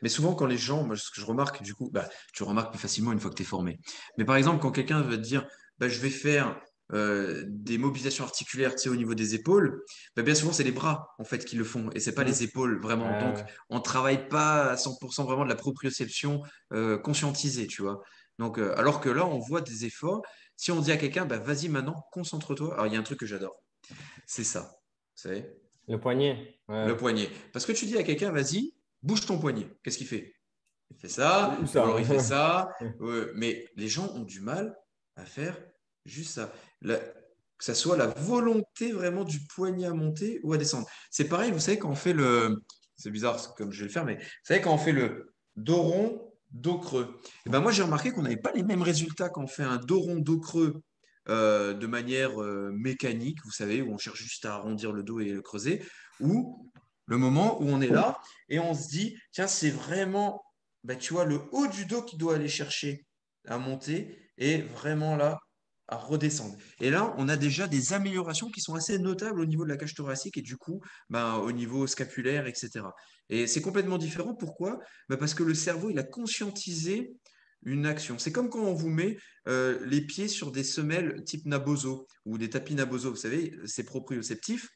Mais 0.03 0.09
souvent, 0.09 0.35
quand 0.35 0.47
les 0.47 0.59
gens, 0.59 0.85
moi, 0.85 0.97
ce 0.97 1.11
que 1.11 1.21
je 1.21 1.27
remarque, 1.27 1.63
du 1.63 1.75
coup, 1.75 1.91
bah, 1.91 2.09
tu 2.35 2.43
remarques 2.43 2.71
plus 2.71 2.81
facilement 2.81 3.13
une 3.13 3.21
fois 3.21 3.31
que 3.31 3.37
tu 3.37 3.43
es 3.43 3.47
formé. 3.47 3.79
Mais 4.19 4.25
par 4.25 4.37
exemple, 4.37 4.61
quand 4.61 4.73
quelqu'un 4.73 5.01
va 5.03 5.17
te 5.17 5.23
dire, 5.23 5.47
bah, 5.79 5.89
je 5.89 6.01
vais 6.01 6.11
faire 6.11 6.61
euh, 6.93 7.45
des 7.47 7.79
mobilisations 7.79 8.25
articulaires 8.25 8.75
au 8.87 8.97
niveau 8.97 9.15
des 9.15 9.35
épaules, 9.35 9.85
bah, 10.17 10.23
bien 10.23 10.35
souvent, 10.35 10.53
c'est 10.53 10.65
les 10.65 10.73
bras 10.73 11.15
en 11.19 11.25
fait 11.25 11.45
qui 11.45 11.57
le 11.57 11.65
font 11.65 11.91
et 11.95 12.01
c'est 12.01 12.15
pas 12.15 12.25
les 12.25 12.43
épaules 12.43 12.81
vraiment. 12.81 13.19
Donc, 13.21 13.39
on 13.71 13.77
ne 13.77 13.83
travaille 13.83 14.29
pas 14.29 14.73
à 14.73 14.77
100% 14.77 15.25
vraiment 15.25 15.45
de 15.45 15.49
la 15.49 15.55
proprioception 15.55 16.43
euh, 16.73 16.99
conscientisée, 16.99 17.67
tu 17.67 17.83
vois. 17.83 18.03
Donc, 18.39 18.59
euh, 18.59 18.75
alors 18.77 19.01
que 19.01 19.09
là, 19.09 19.27
on 19.27 19.39
voit 19.39 19.61
des 19.61 19.85
efforts. 19.85 20.23
Si 20.57 20.71
on 20.71 20.81
dit 20.81 20.93
à 20.93 20.97
quelqu'un, 20.97 21.25
bah, 21.25 21.39
vas-y 21.39 21.69
maintenant, 21.69 22.05
concentre-toi. 22.13 22.75
Alors, 22.75 22.87
il 22.87 22.93
y 22.93 22.97
a 22.97 22.99
un 22.99 23.05
truc 23.05 23.21
que 23.21 23.27
j'adore, 23.27 23.57
c'est 24.27 24.45
ça. 24.45 24.61
Vous 24.61 25.29
savez 25.29 25.47
Le 25.89 25.99
poignet. 25.99 26.59
Le 26.69 26.97
poignet. 26.97 27.31
Parce 27.53 27.65
que 27.65 27.73
tu 27.73 27.87
dis 27.87 27.97
à 27.97 28.03
quelqu'un, 28.03 28.31
vas-y, 28.31 28.75
bouge 29.03 29.27
ton 29.27 29.39
poignet. 29.39 29.69
Qu'est-ce 29.83 29.99
qu'il 29.99 30.07
fait? 30.07 30.35
Il 30.91 30.97
fait 30.99 31.09
ça, 31.09 31.59
alors 31.75 32.01
il 32.01 32.07
fait 32.07 32.19
ça. 32.19 32.69
mais 33.35 33.67
les 33.77 33.89
gens 33.89 34.09
ont 34.15 34.23
du 34.23 34.41
mal 34.41 34.77
à 35.17 35.25
faire 35.25 35.57
juste 36.05 36.35
ça. 36.35 36.53
que 36.83 37.65
ça 37.65 37.75
soit 37.75 37.97
la 37.97 38.09
volonté 38.09 38.93
vraiment 38.93 39.25
du 39.25 39.41
poignet 39.55 39.87
à 39.87 39.95
monter 39.95 40.41
ou 40.43 40.53
à 40.53 40.59
descendre. 40.59 40.87
C'est 41.11 41.29
pareil, 41.29 41.51
vous 41.51 41.61
savez, 41.61 41.79
quand 41.79 41.91
on 41.91 41.97
fait 41.97 42.13
le. 42.13 42.63
C'est 42.97 43.11
bizarre 43.11 43.55
comme 43.55 43.73
je 43.73 43.81
vais 43.81 43.87
le 43.87 43.93
faire, 43.93 44.05
mais 44.05 44.17
vous 44.17 44.45
savez, 44.45 44.61
quand 44.61 44.73
on 44.73 44.79
fait 44.79 44.93
le 44.93 45.35
dos 45.57 45.83
rond, 45.83 46.33
dos 46.51 46.79
creux. 46.79 47.17
Et 47.25 47.29
eh 47.47 47.51
ben 47.51 47.61
moi, 47.61 47.73
j'ai 47.73 47.83
remarqué 47.83 48.13
qu'on 48.13 48.23
n'avait 48.23 48.37
pas 48.37 48.53
les 48.53 48.63
mêmes 48.63 48.83
résultats 48.83 49.29
quand 49.29 49.43
on 49.43 49.47
fait 49.47 49.63
un 49.63 49.79
dos 49.79 50.01
rond, 50.01 50.17
dos 50.17 50.39
creux 50.39 50.83
euh, 51.29 51.73
de 51.73 51.87
manière 51.87 52.41
euh, 52.43 52.71
mécanique, 52.73 53.39
vous 53.45 53.51
savez, 53.51 53.81
où 53.81 53.93
on 53.93 53.99
cherche 53.99 54.21
juste 54.21 54.45
à 54.45 54.55
arrondir 54.55 54.93
le 54.93 55.03
dos 55.03 55.21
et 55.21 55.31
le 55.31 55.41
creuser, 55.41 55.83
ou 56.21 56.71
le 57.07 57.19
moment 57.19 57.61
où 57.61 57.69
on 57.69 57.81
est 57.81 57.89
là 57.89 58.21
et 58.49 58.59
on 58.59 58.75
se 58.75 58.89
dit, 58.89 59.17
tiens, 59.33 59.47
c'est 59.47 59.71
vraiment, 59.71 60.43
bah, 60.85 60.97
tu 60.97 61.13
vois, 61.13 61.25
le 61.25 61.43
haut 61.53 61.67
du 61.67 61.87
dos 61.87 62.03
qui 62.03 62.17
doit 62.17 62.37
aller 62.37 62.49
chercher 62.49 63.07
à 63.47 63.59
monter 63.59 64.17
et 64.39 64.63
vraiment 64.63 65.17
là 65.17 65.39
à 65.89 65.97
redescendre. 65.97 66.57
Et 66.81 66.91
là, 66.91 67.15
on 67.19 67.29
a 67.29 67.37
déjà 67.37 67.69
des 67.69 67.93
améliorations 67.93 68.51
qui 68.51 68.61
sont 68.61 68.75
assez 68.75 68.99
notables 68.99 69.41
au 69.41 69.45
niveau 69.45 69.65
de 69.65 69.69
la 69.69 69.77
cage 69.77 69.95
thoracique 69.95 70.39
et 70.39 70.43
du 70.43 70.57
coup, 70.57 70.81
bah, 71.11 71.37
au 71.37 71.53
niveau 71.53 71.87
scapulaire, 71.87 72.47
etc. 72.47 72.87
Et 73.29 73.47
c'est 73.47 73.61
complètement 73.61 73.99
différent. 73.99 74.35
Pourquoi? 74.35 74.79
Bah, 75.09 75.17
Parce 75.17 75.35
que 75.35 75.43
le 75.43 75.55
cerveau, 75.55 75.91
il 75.91 75.99
a 75.99 76.03
conscientisé 76.03 77.13
une 77.65 77.87
action. 77.87 78.19
C'est 78.19 78.33
comme 78.33 78.49
quand 78.49 78.65
on 78.65 78.75
vous 78.75 78.89
met 78.89 79.17
euh, 79.49 79.85
les 79.85 80.01
pieds 80.01 80.29
sur 80.29 80.51
des 80.51 80.65
semelles 80.65 81.23
type 81.25 81.47
Nabozo 81.47 82.07
ou 82.25 82.39
des 82.39 82.51
tapis 82.51 82.75
Nabozo, 82.75 83.11
vous 83.11 83.17
savez, 83.17 83.55
c'est 83.67 83.85
proprioceptif. 83.85 84.69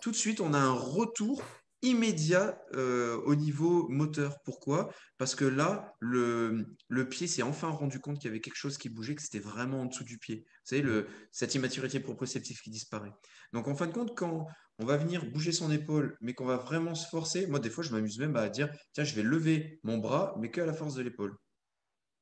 Tout 0.00 0.10
de 0.10 0.16
suite, 0.16 0.40
on 0.40 0.54
a 0.54 0.58
un 0.58 0.72
retour 0.72 1.42
immédiat 1.82 2.60
euh, 2.74 3.16
au 3.24 3.34
niveau 3.34 3.88
moteur. 3.88 4.38
Pourquoi? 4.44 4.92
Parce 5.18 5.34
que 5.34 5.44
là, 5.44 5.94
le, 5.98 6.66
le 6.88 7.08
pied 7.08 7.26
s'est 7.26 7.42
enfin 7.42 7.68
rendu 7.68 8.00
compte 8.00 8.18
qu'il 8.18 8.26
y 8.26 8.30
avait 8.30 8.40
quelque 8.40 8.56
chose 8.56 8.78
qui 8.78 8.88
bougeait, 8.88 9.14
que 9.14 9.22
c'était 9.22 9.38
vraiment 9.38 9.80
en 9.80 9.86
dessous 9.86 10.04
du 10.04 10.18
pied. 10.18 10.44
Vous 10.46 10.64
savez, 10.64 10.82
le, 10.82 11.06
cette 11.32 11.54
immaturité 11.54 12.00
proprioceptive 12.00 12.60
qui 12.60 12.70
disparaît. 12.70 13.12
Donc, 13.52 13.66
en 13.66 13.74
fin 13.74 13.86
de 13.86 13.92
compte, 13.92 14.16
quand 14.16 14.46
on 14.78 14.84
va 14.84 14.96
venir 14.96 15.24
bouger 15.30 15.52
son 15.52 15.70
épaule, 15.70 16.16
mais 16.20 16.34
qu'on 16.34 16.46
va 16.46 16.56
vraiment 16.56 16.94
se 16.94 17.08
forcer, 17.08 17.46
moi, 17.46 17.58
des 17.58 17.70
fois, 17.70 17.82
je 17.82 17.92
m'amuse 17.92 18.18
même 18.18 18.36
à 18.36 18.48
dire, 18.48 18.70
tiens, 18.92 19.04
je 19.04 19.14
vais 19.14 19.22
lever 19.22 19.80
mon 19.82 19.98
bras, 19.98 20.34
mais 20.38 20.50
qu'à 20.50 20.66
la 20.66 20.72
force 20.72 20.94
de 20.94 21.02
l'épaule. 21.02 21.36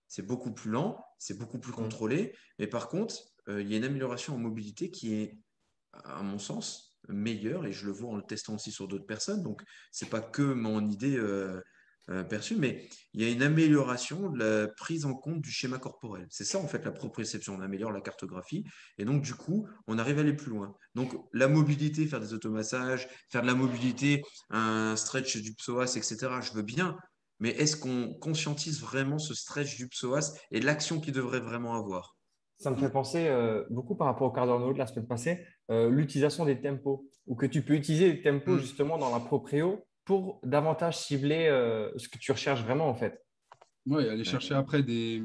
C'est 0.06 0.26
beaucoup 0.26 0.52
plus 0.52 0.70
lent, 0.70 1.04
c'est 1.18 1.36
beaucoup 1.36 1.58
plus 1.58 1.72
mmh. 1.72 1.76
contrôlé, 1.76 2.34
mais 2.58 2.66
par 2.66 2.88
contre, 2.88 3.16
euh, 3.48 3.60
il 3.60 3.70
y 3.70 3.74
a 3.74 3.76
une 3.76 3.84
amélioration 3.84 4.34
en 4.34 4.38
mobilité 4.38 4.90
qui 4.90 5.14
est, 5.14 5.38
à 5.92 6.22
mon 6.22 6.38
sens, 6.38 6.87
meilleur 7.08 7.66
et 7.66 7.72
je 7.72 7.86
le 7.86 7.92
vois 7.92 8.10
en 8.10 8.16
le 8.16 8.22
testant 8.22 8.54
aussi 8.54 8.72
sur 8.72 8.88
d'autres 8.88 9.06
personnes. 9.06 9.42
Donc, 9.42 9.62
c'est 9.92 10.10
pas 10.10 10.20
que 10.20 10.42
mon 10.42 10.88
idée 10.88 11.16
euh, 11.16 11.60
euh, 12.10 12.24
perçue, 12.24 12.56
mais 12.56 12.88
il 13.12 13.22
y 13.22 13.26
a 13.26 13.30
une 13.30 13.42
amélioration 13.42 14.30
de 14.30 14.38
la 14.38 14.68
prise 14.68 15.04
en 15.04 15.14
compte 15.14 15.42
du 15.42 15.50
schéma 15.50 15.78
corporel. 15.78 16.26
C'est 16.30 16.44
ça, 16.44 16.58
en 16.58 16.66
fait, 16.66 16.84
la 16.84 16.90
proprioception. 16.90 17.54
On 17.54 17.60
améliore 17.60 17.92
la 17.92 18.00
cartographie 18.00 18.64
et 18.96 19.04
donc, 19.04 19.22
du 19.22 19.34
coup, 19.34 19.68
on 19.86 19.98
arrive 19.98 20.18
à 20.18 20.22
aller 20.22 20.34
plus 20.34 20.50
loin. 20.50 20.74
Donc, 20.94 21.14
la 21.34 21.48
mobilité, 21.48 22.06
faire 22.06 22.20
des 22.20 22.32
automassages, 22.32 23.08
faire 23.30 23.42
de 23.42 23.46
la 23.46 23.54
mobilité, 23.54 24.22
un 24.50 24.96
stretch 24.96 25.36
du 25.36 25.54
psoas, 25.54 25.96
etc., 25.96 26.16
je 26.40 26.52
veux 26.52 26.62
bien. 26.62 26.96
Mais 27.40 27.50
est-ce 27.50 27.76
qu'on 27.76 28.14
conscientise 28.14 28.80
vraiment 28.80 29.18
ce 29.18 29.34
stretch 29.34 29.76
du 29.76 29.88
psoas 29.88 30.34
et 30.50 30.60
l'action 30.60 31.00
qu'il 31.00 31.12
devrait 31.12 31.40
vraiment 31.40 31.76
avoir? 31.76 32.17
Ça 32.58 32.70
me 32.70 32.76
fait 32.76 32.90
penser 32.90 33.28
euh, 33.28 33.64
beaucoup 33.70 33.94
par 33.94 34.08
rapport 34.08 34.28
au 34.28 34.32
cardio 34.32 34.72
de 34.72 34.78
la 34.78 34.86
semaine 34.86 35.06
passée, 35.06 35.46
euh, 35.70 35.88
l'utilisation 35.90 36.44
des 36.44 36.60
tempos, 36.60 37.08
ou 37.26 37.36
que 37.36 37.46
tu 37.46 37.62
peux 37.62 37.74
utiliser 37.74 38.12
les 38.12 38.20
tempos 38.20 38.56
mm. 38.56 38.60
justement 38.60 38.98
dans 38.98 39.12
la 39.12 39.20
proprio 39.20 39.84
pour 40.04 40.40
davantage 40.42 40.98
cibler 40.98 41.46
euh, 41.46 41.90
ce 41.96 42.08
que 42.08 42.18
tu 42.18 42.32
recherches 42.32 42.62
vraiment 42.62 42.88
en 42.88 42.94
fait. 42.94 43.24
Oui, 43.86 44.08
aller 44.08 44.24
chercher 44.24 44.54
après 44.54 44.82
des, 44.82 45.22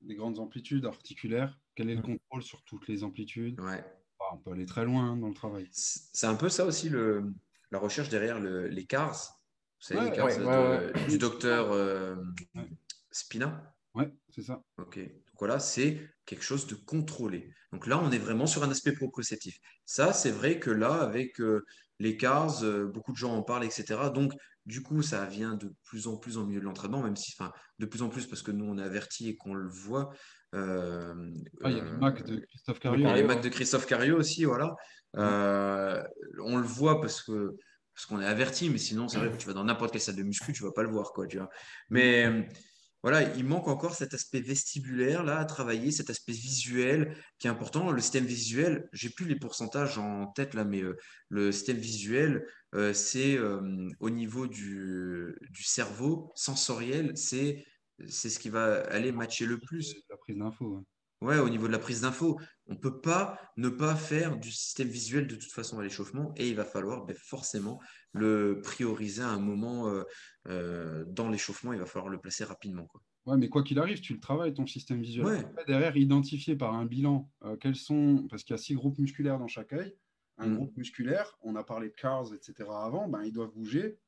des, 0.00 0.14
grandes 0.14 0.38
amplitudes 0.38 0.84
articulaires. 0.86 1.56
Quel 1.76 1.88
est 1.88 1.94
le 1.94 2.00
mm. 2.00 2.18
contrôle 2.18 2.42
sur 2.42 2.62
toutes 2.64 2.88
les 2.88 3.04
amplitudes? 3.04 3.60
Ouais. 3.60 3.84
On 4.32 4.36
peut 4.36 4.52
aller 4.52 4.66
très 4.66 4.84
loin 4.84 5.16
dans 5.16 5.28
le 5.28 5.34
travail. 5.34 5.68
C'est 5.72 6.26
un 6.26 6.34
peu 6.34 6.48
ça 6.48 6.64
aussi 6.64 6.88
le, 6.88 7.32
la 7.70 7.78
recherche 7.78 8.08
derrière 8.08 8.38
les 8.38 8.84
CARS. 8.86 9.40
Vous 9.80 9.86
savez, 9.86 10.10
les 10.10 10.16
CARS 10.16 11.08
du 11.08 11.18
docteur 11.18 12.16
Spina? 13.10 13.74
Oui, 13.94 14.04
c'est 14.28 14.42
ça. 14.42 14.62
Ok 14.78 15.00
voilà, 15.40 15.58
c'est 15.58 15.98
quelque 16.30 16.44
chose 16.44 16.68
de 16.68 16.76
contrôlé. 16.76 17.50
Donc 17.72 17.88
là, 17.88 17.98
on 18.00 18.12
est 18.12 18.18
vraiment 18.18 18.46
sur 18.46 18.62
un 18.62 18.70
aspect 18.70 18.92
proprioceptif. 18.92 19.58
Ça, 19.84 20.12
c'est 20.12 20.30
vrai 20.30 20.60
que 20.60 20.70
là, 20.70 20.92
avec 20.92 21.40
euh, 21.40 21.66
les 21.98 22.16
CARS, 22.16 22.62
euh, 22.62 22.86
beaucoup 22.86 23.10
de 23.10 23.16
gens 23.16 23.34
en 23.34 23.42
parlent, 23.42 23.64
etc. 23.64 23.98
Donc, 24.14 24.32
du 24.64 24.80
coup, 24.80 25.02
ça 25.02 25.26
vient 25.26 25.56
de 25.56 25.74
plus 25.82 26.06
en 26.06 26.16
plus 26.16 26.38
en 26.38 26.46
milieu 26.46 26.60
de 26.60 26.64
l'entraînement, 26.64 27.02
même 27.02 27.16
si, 27.16 27.34
enfin, 27.36 27.50
de 27.80 27.86
plus 27.86 28.02
en 28.02 28.08
plus 28.08 28.26
parce 28.26 28.42
que 28.42 28.52
nous, 28.52 28.64
on 28.64 28.78
est 28.78 28.82
avertis 28.82 29.28
et 29.28 29.36
qu'on 29.36 29.54
le 29.54 29.68
voit. 29.68 30.10
Euh, 30.54 31.32
ah, 31.64 31.70
il 31.70 31.78
y 31.78 31.80
a 31.80 31.84
les 31.84 31.92
Mac 31.98 32.24
de 32.24 32.36
Christophe 32.36 32.78
Cario. 32.78 33.12
Les 33.12 33.24
Mac 33.24 33.42
de 33.42 33.48
Christophe 33.48 33.86
Cario 33.86 34.16
aussi, 34.16 34.44
voilà. 34.44 34.76
on 35.14 36.56
le 36.58 36.66
voit 36.66 37.00
parce 37.00 37.22
que 37.22 37.56
parce 37.92 38.06
qu'on 38.06 38.20
est 38.20 38.26
averti, 38.26 38.70
mais 38.70 38.78
sinon, 38.78 39.08
c'est 39.08 39.18
vrai 39.18 39.30
que 39.30 39.36
tu 39.36 39.46
vas 39.46 39.52
dans 39.52 39.64
n'importe 39.64 39.92
quelle 39.92 40.00
salle 40.00 40.16
de 40.16 40.22
muscu, 40.22 40.52
tu 40.52 40.62
vas 40.62 40.72
pas 40.72 40.82
le 40.82 40.88
voir, 40.88 41.12
quoi, 41.12 41.26
tu 41.26 41.36
vois. 41.36 41.50
Mais 41.90 42.48
voilà, 43.02 43.34
il 43.34 43.44
manque 43.44 43.68
encore 43.68 43.94
cet 43.94 44.12
aspect 44.14 44.40
vestibulaire 44.40 45.24
là 45.24 45.38
à 45.38 45.44
travailler, 45.44 45.90
cet 45.90 46.10
aspect 46.10 46.32
visuel 46.32 47.16
qui 47.38 47.46
est 47.46 47.50
important. 47.50 47.90
Le 47.90 48.00
système 48.00 48.26
visuel, 48.26 48.88
j'ai 48.92 49.08
plus 49.08 49.26
les 49.26 49.36
pourcentages 49.36 49.98
en 49.98 50.26
tête 50.26 50.54
là, 50.54 50.64
mais 50.64 50.82
euh, 50.82 50.96
le 51.30 51.50
système 51.50 51.78
visuel, 51.78 52.46
euh, 52.74 52.92
c'est 52.92 53.36
euh, 53.36 53.88
au 54.00 54.10
niveau 54.10 54.46
du, 54.46 55.34
du 55.50 55.62
cerveau 55.62 56.30
sensoriel, 56.34 57.16
c'est 57.16 57.64
c'est 58.08 58.30
ce 58.30 58.38
qui 58.38 58.48
va 58.48 58.82
aller 58.88 59.12
matcher 59.12 59.46
le 59.46 59.58
plus. 59.58 59.94
La 60.08 60.16
prise 60.16 60.36
d'info. 60.38 60.76
Ouais, 60.76 60.82
au 61.20 61.48
niveau 61.48 61.66
de 61.66 61.72
la 61.72 61.78
prise 61.78 62.00
d'info, 62.02 62.40
on 62.66 62.74
ne 62.74 62.78
peut 62.78 63.00
pas 63.00 63.38
ne 63.56 63.68
pas 63.68 63.94
faire 63.94 64.38
du 64.38 64.50
système 64.50 64.88
visuel 64.88 65.26
de 65.26 65.34
toute 65.34 65.52
façon 65.52 65.78
à 65.78 65.82
l'échauffement 65.82 66.32
et 66.36 66.48
il 66.48 66.56
va 66.56 66.64
falloir 66.64 67.04
ben, 67.04 67.16
forcément 67.16 67.80
le 68.12 68.60
prioriser 68.62 69.22
à 69.22 69.28
un 69.28 69.38
moment 69.38 69.88
euh, 69.88 70.04
euh, 70.48 71.04
dans 71.08 71.28
l'échauffement, 71.28 71.72
il 71.72 71.78
va 71.78 71.86
falloir 71.86 72.10
le 72.10 72.18
placer 72.18 72.44
rapidement. 72.44 72.86
Quoi. 72.86 73.02
Ouais, 73.26 73.36
mais 73.36 73.48
quoi 73.48 73.62
qu'il 73.62 73.78
arrive, 73.78 74.00
tu 74.00 74.14
le 74.14 74.20
travailles 74.20 74.54
ton 74.54 74.66
système 74.66 75.02
visuel. 75.02 75.46
derrière, 75.66 75.96
identifier 75.96 76.56
par 76.56 76.74
un 76.74 76.86
bilan 76.86 77.30
euh, 77.44 77.56
quels 77.56 77.76
sont, 77.76 78.26
parce 78.30 78.42
qu'il 78.42 78.54
y 78.54 78.58
a 78.58 78.62
six 78.62 78.74
groupes 78.74 78.98
musculaires 78.98 79.38
dans 79.38 79.48
chaque 79.48 79.72
œil. 79.72 79.94
Un 80.38 80.48
mm. 80.48 80.56
groupe 80.56 80.76
musculaire, 80.76 81.36
on 81.42 81.54
a 81.56 81.64
parlé 81.64 81.88
de 81.88 81.94
cars, 81.94 82.32
etc. 82.32 82.68
avant, 82.72 83.08
ben, 83.08 83.22
ils 83.24 83.32
doivent 83.32 83.52
bouger. 83.52 83.98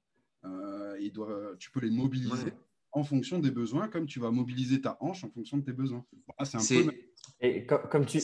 ils 0.99 1.13
doivent, 1.13 1.57
tu 1.59 1.71
peux 1.71 1.81
les 1.81 1.91
mobiliser 1.91 2.55
en 2.93 3.05
fonction 3.05 3.39
des 3.39 3.51
besoins, 3.51 3.89
comme 3.89 4.07
tu 4.07 4.21
vas 4.21 4.31
mobiliser 4.31 4.81
ta 4.81 4.97
hanche 5.01 5.25
en 5.25 5.31
fonction 5.31 5.57
de 5.57 5.65
tes 5.65 5.73
besoins. 5.73 6.05
c'est 6.45 6.57
un 6.57 6.85
peu... 6.85 6.93
Et 7.43 7.67
comme, 7.67 8.07
tu... 8.07 8.21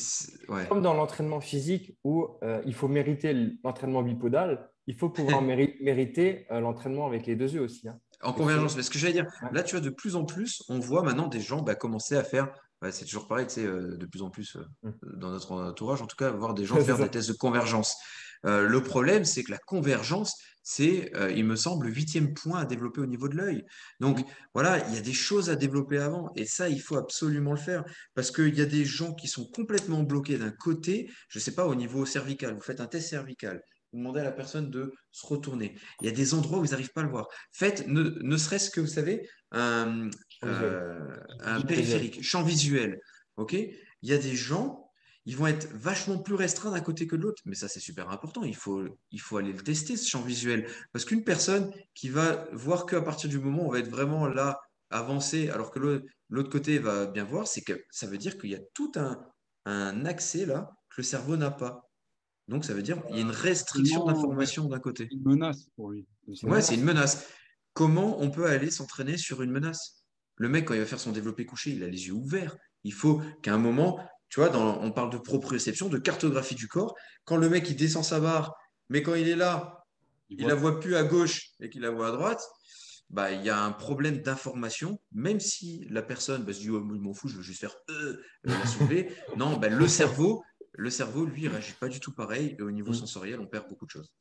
comme 0.68 0.80
dans 0.80 0.94
l'entraînement 0.94 1.40
physique 1.40 1.98
où 2.04 2.26
euh, 2.44 2.62
il 2.64 2.74
faut 2.74 2.86
mériter 2.86 3.34
l'entraînement 3.64 4.02
bipodal, 4.02 4.70
il 4.86 4.94
faut 4.94 5.10
pouvoir 5.10 5.42
mériter 5.82 6.46
euh, 6.50 6.60
l'entraînement 6.60 7.06
avec 7.06 7.26
les 7.26 7.34
deux 7.34 7.52
yeux 7.52 7.62
aussi. 7.62 7.88
Hein. 7.88 7.98
En 8.22 8.32
convergence, 8.32 8.76
mais 8.76 8.82
ce 8.82 8.90
que 8.90 8.98
j'allais 8.98 9.12
dire, 9.12 9.26
là, 9.52 9.62
tu 9.62 9.76
vois, 9.76 9.84
de 9.84 9.90
plus 9.90 10.16
en 10.16 10.24
plus, 10.24 10.62
on 10.68 10.78
voit 10.78 11.02
maintenant 11.02 11.26
des 11.26 11.40
gens 11.40 11.62
bah, 11.62 11.74
commencer 11.74 12.16
à 12.16 12.24
faire 12.24 12.48
c'est 12.90 13.04
toujours 13.04 13.26
pareil, 13.26 13.46
tu 13.46 13.54
sais, 13.54 13.66
euh, 13.66 13.96
de 13.96 14.06
plus 14.06 14.22
en 14.22 14.30
plus 14.30 14.56
mm. 14.82 14.90
dans 15.16 15.30
notre 15.30 15.52
entourage, 15.52 16.02
en 16.02 16.06
tout 16.06 16.16
cas, 16.16 16.30
voir 16.30 16.54
des 16.54 16.64
gens 16.64 16.76
faire 16.84 16.98
des 16.98 17.08
tests 17.08 17.28
de 17.28 17.36
convergence. 17.36 17.96
Le 18.44 18.80
problème, 18.82 19.24
c'est 19.24 19.42
que 19.42 19.50
la 19.50 19.58
convergence, 19.58 20.34
c'est, 20.68 21.16
euh, 21.16 21.32
il 21.32 21.46
me 21.46 21.56
semble, 21.56 21.86
le 21.86 21.94
huitième 21.94 22.34
point 22.34 22.60
à 22.60 22.66
développer 22.66 23.00
au 23.00 23.06
niveau 23.06 23.26
de 23.30 23.36
l'œil. 23.36 23.64
Donc 24.00 24.22
voilà, 24.52 24.86
il 24.88 24.94
y 24.94 24.98
a 24.98 25.00
des 25.00 25.14
choses 25.14 25.48
à 25.48 25.56
développer 25.56 25.96
avant. 25.96 26.30
Et 26.36 26.44
ça, 26.44 26.68
il 26.68 26.78
faut 26.78 26.98
absolument 26.98 27.52
le 27.52 27.58
faire. 27.58 27.84
Parce 28.14 28.30
qu'il 28.30 28.54
y 28.54 28.60
a 28.60 28.66
des 28.66 28.84
gens 28.84 29.14
qui 29.14 29.28
sont 29.28 29.46
complètement 29.46 30.02
bloqués 30.02 30.36
d'un 30.36 30.50
côté, 30.50 31.10
je 31.30 31.38
ne 31.38 31.42
sais 31.42 31.54
pas, 31.54 31.66
au 31.66 31.74
niveau 31.74 32.04
cervical. 32.04 32.52
Vous 32.52 32.60
faites 32.60 32.82
un 32.82 32.86
test 32.86 33.08
cervical. 33.08 33.62
Vous 33.92 34.00
demandez 34.00 34.20
à 34.20 34.24
la 34.24 34.32
personne 34.32 34.68
de 34.68 34.92
se 35.10 35.26
retourner. 35.26 35.74
Il 36.02 36.06
y 36.06 36.10
a 36.10 36.12
des 36.12 36.34
endroits 36.34 36.58
où 36.58 36.64
vous 36.64 36.72
n'arrivez 36.72 36.90
pas 36.94 37.00
à 37.00 37.04
le 37.04 37.10
voir. 37.10 37.28
Faites, 37.52 37.86
ne, 37.86 38.36
serait-ce 38.36 38.68
que, 38.68 38.82
vous 38.82 38.86
savez, 38.86 39.26
un, 39.52 40.10
euh, 40.44 41.16
un 41.40 41.62
périphérique, 41.62 42.22
champ 42.22 42.42
visuel. 42.42 43.00
OK? 43.38 43.54
Il 43.54 44.10
y 44.10 44.12
a 44.12 44.18
des 44.18 44.36
gens 44.36 44.87
ils 45.28 45.36
vont 45.36 45.46
être 45.46 45.68
vachement 45.74 46.16
plus 46.16 46.34
restreints 46.34 46.70
d'un 46.70 46.80
côté 46.80 47.06
que 47.06 47.14
de 47.14 47.20
l'autre. 47.20 47.42
Mais 47.44 47.54
ça, 47.54 47.68
c'est 47.68 47.80
super 47.80 48.08
important. 48.08 48.44
Il 48.44 48.56
faut, 48.56 48.82
il 49.10 49.20
faut 49.20 49.36
aller 49.36 49.52
le 49.52 49.62
tester, 49.62 49.98
ce 49.98 50.08
champ 50.08 50.22
visuel. 50.22 50.66
Parce 50.90 51.04
qu'une 51.04 51.22
personne 51.22 51.70
qui 51.92 52.08
va 52.08 52.48
voir 52.54 52.86
qu'à 52.86 53.02
partir 53.02 53.28
du 53.28 53.38
moment 53.38 53.64
où 53.64 53.66
on 53.66 53.72
va 53.72 53.80
être 53.80 53.90
vraiment 53.90 54.26
là, 54.26 54.58
avancé, 54.88 55.50
alors 55.50 55.70
que 55.70 56.02
l'autre 56.30 56.48
côté 56.48 56.78
va 56.78 57.04
bien 57.04 57.24
voir, 57.24 57.46
c'est 57.46 57.60
que 57.60 57.78
ça 57.90 58.06
veut 58.06 58.16
dire 58.16 58.38
qu'il 58.38 58.48
y 58.48 58.54
a 58.54 58.60
tout 58.72 58.90
un, 58.96 59.22
un 59.66 60.06
accès 60.06 60.46
là 60.46 60.70
que 60.88 60.94
le 60.96 61.02
cerveau 61.02 61.36
n'a 61.36 61.50
pas. 61.50 61.90
Donc, 62.46 62.64
ça 62.64 62.72
veut 62.72 62.80
dire 62.80 63.04
qu'il 63.04 63.16
y 63.16 63.18
a 63.18 63.20
une 63.20 63.30
restriction 63.30 64.06
d'information 64.06 64.64
d'un 64.64 64.80
côté. 64.80 65.08
Une 65.10 65.24
menace 65.24 65.66
pour 65.76 65.90
lui. 65.90 66.06
Ouais, 66.42 66.62
c'est 66.62 66.74
une 66.74 66.84
menace. 66.84 67.28
Comment 67.74 68.18
on 68.22 68.30
peut 68.30 68.46
aller 68.46 68.70
s'entraîner 68.70 69.18
sur 69.18 69.42
une 69.42 69.50
menace? 69.50 70.02
Le 70.36 70.48
mec, 70.48 70.64
quand 70.64 70.72
il 70.72 70.80
va 70.80 70.86
faire 70.86 71.00
son 71.00 71.12
développé 71.12 71.44
couché, 71.44 71.72
il 71.72 71.84
a 71.84 71.86
les 71.86 72.06
yeux 72.06 72.14
ouverts. 72.14 72.56
Il 72.82 72.94
faut 72.94 73.20
qu'à 73.42 73.52
un 73.52 73.58
moment, 73.58 74.00
tu 74.28 74.40
vois, 74.40 74.54
on 74.56 74.92
parle 74.92 75.10
de 75.10 75.18
proprioception, 75.18 75.88
de 75.88 75.98
cartographie 75.98 76.54
du 76.54 76.68
corps. 76.68 76.94
Quand 77.24 77.36
le 77.36 77.48
mec, 77.48 77.68
il 77.70 77.76
descend 77.76 78.04
sa 78.04 78.20
barre, 78.20 78.54
mais 78.88 79.02
quand 79.02 79.14
il 79.14 79.28
est 79.28 79.36
là, 79.36 79.86
il 80.28 80.42
ne 80.42 80.48
la 80.48 80.54
voit 80.54 80.80
plus 80.80 80.96
à 80.96 81.04
gauche 81.04 81.52
et 81.60 81.70
qu'il 81.70 81.80
la 81.80 81.90
voit 81.90 82.08
à 82.08 82.12
droite, 82.12 82.42
bah, 83.10 83.32
il 83.32 83.42
y 83.42 83.48
a 83.48 83.64
un 83.64 83.72
problème 83.72 84.18
d'information, 84.18 85.00
même 85.12 85.40
si 85.40 85.86
la 85.88 86.02
personne 86.02 86.44
bah, 86.44 86.52
se 86.52 86.60
dit 86.60 86.70
oh, 86.70 86.78
je 86.78 87.00
m'en 87.00 87.14
fous, 87.14 87.28
je 87.28 87.36
veux 87.36 87.42
juste 87.42 87.60
faire 87.60 87.74
euh, 87.88 88.22
la 88.44 88.66
soulever. 88.66 89.10
non, 89.36 89.56
bah, 89.56 89.68
le 89.68 89.88
cerveau, 89.88 90.44
le 90.72 90.90
cerveau, 90.90 91.24
lui, 91.24 91.42
il 91.42 91.48
réagit 91.48 91.72
pas 91.72 91.88
du 91.88 92.00
tout 92.00 92.12
pareil. 92.12 92.54
Et 92.58 92.62
au 92.62 92.70
niveau 92.70 92.90
mm. 92.90 92.96
sensoriel, 92.96 93.40
on 93.40 93.46
perd 93.46 93.66
beaucoup 93.68 93.86
de 93.86 93.90
choses. 93.90 94.12